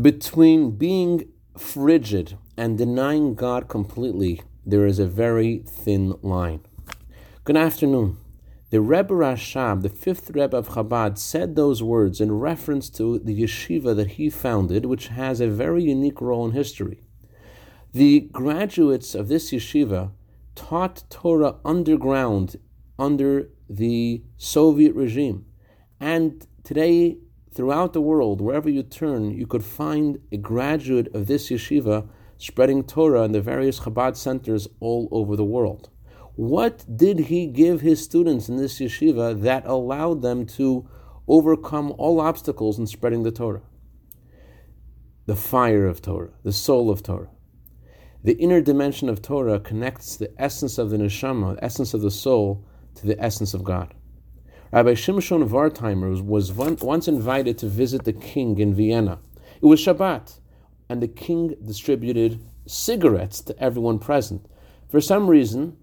Between 0.00 0.72
being 0.72 1.28
frigid 1.56 2.36
and 2.56 2.76
denying 2.76 3.36
God 3.36 3.68
completely, 3.68 4.42
there 4.66 4.84
is 4.84 4.98
a 4.98 5.06
very 5.06 5.58
thin 5.58 6.14
line. 6.20 6.62
Good 7.44 7.56
afternoon. 7.56 8.16
The 8.70 8.80
Rebbe 8.80 9.14
Rashab, 9.14 9.82
the 9.82 9.88
fifth 9.88 10.30
Rebbe 10.30 10.56
of 10.56 10.70
Chabad, 10.70 11.16
said 11.16 11.54
those 11.54 11.80
words 11.80 12.20
in 12.20 12.32
reference 12.32 12.90
to 12.90 13.20
the 13.20 13.40
yeshiva 13.40 13.94
that 13.94 14.12
he 14.12 14.28
founded, 14.30 14.84
which 14.86 15.08
has 15.08 15.40
a 15.40 15.46
very 15.46 15.84
unique 15.84 16.20
role 16.20 16.44
in 16.44 16.50
history. 16.50 17.00
The 17.92 18.28
graduates 18.32 19.14
of 19.14 19.28
this 19.28 19.52
yeshiva 19.52 20.10
taught 20.56 21.04
Torah 21.08 21.54
underground 21.64 22.56
under 22.98 23.48
the 23.70 24.24
Soviet 24.38 24.92
regime. 24.96 25.46
And 26.00 26.44
today, 26.64 27.18
throughout 27.54 27.92
the 27.92 28.00
world, 28.00 28.40
wherever 28.40 28.68
you 28.68 28.82
turn, 28.82 29.30
you 29.30 29.46
could 29.46 29.64
find 29.64 30.18
a 30.32 30.36
graduate 30.36 31.14
of 31.14 31.26
this 31.26 31.50
yeshiva 31.50 32.08
spreading 32.36 32.82
Torah 32.82 33.22
in 33.22 33.32
the 33.32 33.40
various 33.40 33.80
Chabad 33.80 34.16
centers 34.16 34.68
all 34.80 35.08
over 35.12 35.36
the 35.36 35.44
world. 35.44 35.88
What 36.34 36.84
did 36.96 37.20
he 37.20 37.46
give 37.46 37.80
his 37.80 38.02
students 38.02 38.48
in 38.48 38.56
this 38.56 38.80
yeshiva 38.80 39.40
that 39.42 39.66
allowed 39.66 40.22
them 40.22 40.46
to 40.46 40.88
overcome 41.28 41.94
all 41.96 42.20
obstacles 42.20 42.78
in 42.78 42.86
spreading 42.86 43.22
the 43.22 43.30
Torah? 43.30 43.62
The 45.26 45.36
fire 45.36 45.86
of 45.86 46.02
Torah, 46.02 46.32
the 46.42 46.52
soul 46.52 46.90
of 46.90 47.02
Torah. 47.02 47.30
The 48.24 48.36
inner 48.38 48.60
dimension 48.60 49.08
of 49.08 49.22
Torah 49.22 49.60
connects 49.60 50.16
the 50.16 50.32
essence 50.42 50.76
of 50.76 50.90
the 50.90 50.96
neshama, 50.96 51.54
the 51.54 51.64
essence 51.64 51.94
of 51.94 52.00
the 52.00 52.10
soul, 52.10 52.66
to 52.96 53.06
the 53.06 53.22
essence 53.22 53.54
of 53.54 53.62
God. 53.62 53.94
Rabbi 54.74 54.94
Shimshon 54.94 55.48
Wertheimer 55.50 56.20
was 56.20 56.52
once 56.52 57.06
invited 57.06 57.58
to 57.58 57.68
visit 57.68 58.02
the 58.02 58.12
king 58.12 58.58
in 58.58 58.74
Vienna. 58.74 59.20
It 59.62 59.66
was 59.66 59.78
Shabbat, 59.78 60.40
and 60.88 61.00
the 61.00 61.06
king 61.06 61.54
distributed 61.64 62.40
cigarettes 62.66 63.40
to 63.42 63.56
everyone 63.62 64.00
present. 64.00 64.44
For 64.88 65.00
some 65.00 65.30
reason, 65.30 65.76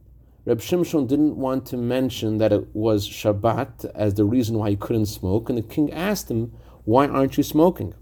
Reb 0.43 0.59
Shimshon 0.59 1.07
didn't 1.07 1.37
want 1.37 1.65
to 1.67 1.77
mention 1.77 2.37
that 2.39 2.51
it 2.51 2.75
was 2.75 3.07
Shabbat 3.07 3.89
as 3.95 4.15
the 4.15 4.25
reason 4.25 4.57
why 4.57 4.71
he 4.71 4.75
couldn't 4.75 5.05
smoke, 5.05 5.47
and 5.47 5.57
the 5.57 5.61
king 5.61 5.89
asked 5.93 6.29
him, 6.29 6.51
Why 6.83 7.07
aren't 7.07 7.37
you 7.37 7.43
smoking? 7.43 7.93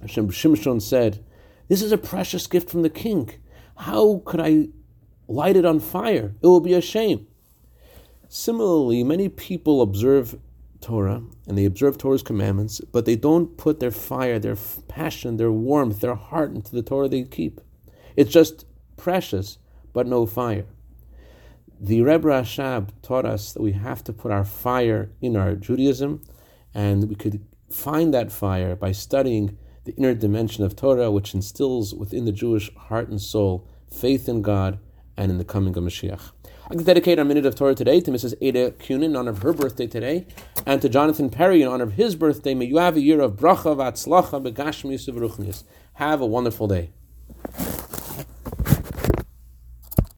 Reb 0.00 0.32
Shimshon 0.32 0.80
said, 0.80 1.22
This 1.68 1.82
is 1.82 1.92
a 1.92 1.98
precious 1.98 2.46
gift 2.46 2.70
from 2.70 2.80
the 2.80 2.88
king. 2.88 3.30
How 3.76 4.22
could 4.24 4.40
I 4.40 4.68
light 5.26 5.56
it 5.56 5.66
on 5.66 5.80
fire? 5.80 6.34
It 6.40 6.46
will 6.46 6.60
be 6.60 6.72
a 6.72 6.80
shame. 6.80 7.26
Similarly, 8.28 9.04
many 9.04 9.28
people 9.28 9.80
observe 9.80 10.38
Torah 10.80 11.22
and 11.46 11.56
they 11.56 11.64
observe 11.64 11.98
Torah's 11.98 12.22
commandments, 12.22 12.80
but 12.92 13.04
they 13.04 13.16
don't 13.16 13.56
put 13.56 13.80
their 13.80 13.90
fire, 13.90 14.38
their 14.38 14.56
passion, 14.86 15.36
their 15.36 15.50
warmth, 15.50 16.00
their 16.00 16.14
heart 16.14 16.54
into 16.54 16.72
the 16.72 16.82
Torah 16.82 17.08
they 17.08 17.22
keep. 17.24 17.60
It's 18.16 18.32
just 18.32 18.66
precious, 18.96 19.58
but 19.92 20.06
no 20.06 20.26
fire. 20.26 20.66
The 21.80 22.02
Rebbe 22.02 22.28
Rashab 22.28 22.90
taught 23.02 23.24
us 23.24 23.52
that 23.52 23.62
we 23.62 23.72
have 23.72 24.02
to 24.04 24.12
put 24.12 24.32
our 24.32 24.44
fire 24.44 25.10
in 25.20 25.36
our 25.36 25.54
Judaism, 25.54 26.22
and 26.74 27.08
we 27.08 27.14
could 27.14 27.46
find 27.70 28.12
that 28.12 28.32
fire 28.32 28.74
by 28.74 28.92
studying 28.92 29.56
the 29.84 29.94
inner 29.94 30.14
dimension 30.14 30.64
of 30.64 30.74
Torah, 30.74 31.10
which 31.10 31.34
instills 31.34 31.94
within 31.94 32.24
the 32.24 32.32
Jewish 32.32 32.74
heart 32.74 33.08
and 33.08 33.20
soul 33.20 33.66
faith 33.90 34.28
in 34.28 34.42
God 34.42 34.80
and 35.16 35.30
in 35.30 35.38
the 35.38 35.44
coming 35.44 35.76
of 35.76 35.84
Mashiach. 35.84 36.32
I 36.70 36.74
can 36.74 36.84
dedicate 36.84 37.18
our 37.18 37.24
minute 37.24 37.46
of 37.46 37.54
Torah 37.54 37.74
today 37.74 37.98
to 38.02 38.10
Mrs. 38.10 38.34
Ada 38.42 38.72
Kunin 38.72 39.04
in 39.04 39.16
honor 39.16 39.30
of 39.30 39.38
her 39.38 39.54
birthday 39.54 39.86
today, 39.86 40.26
and 40.66 40.82
to 40.82 40.90
Jonathan 40.90 41.30
Perry 41.30 41.62
in 41.62 41.68
honor 41.68 41.84
of 41.84 41.94
his 41.94 42.14
birthday. 42.14 42.52
May 42.52 42.66
you 42.66 42.76
have 42.76 42.94
a 42.94 43.00
year 43.00 43.20
of 43.22 43.36
bracha 43.36 43.74
v'atzlacha 43.74 44.52
begashmi 44.52 45.64
Have 45.94 46.20
a 46.20 46.26
wonderful 46.26 46.68
day. 46.68 46.90